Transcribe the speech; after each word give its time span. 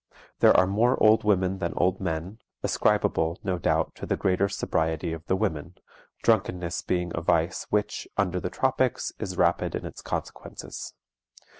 There 0.39 0.57
are 0.57 0.65
more 0.65 0.97
old 0.99 1.23
women 1.23 1.59
than 1.59 1.75
old 1.75 1.99
men, 1.99 2.39
ascribable, 2.63 3.37
no 3.43 3.59
doubt, 3.59 3.93
to 3.97 4.07
the 4.07 4.17
greater 4.17 4.49
sobriety 4.49 5.13
of 5.13 5.23
the 5.27 5.35
women, 5.35 5.75
drunkenness 6.23 6.81
being 6.81 7.11
a 7.13 7.21
vice 7.21 7.67
which, 7.69 8.07
under 8.17 8.39
the 8.39 8.49
tropics, 8.49 9.13
is 9.19 9.37
rapid 9.37 9.75
in 9.75 9.85
its 9.85 10.01
consequences. 10.01 10.95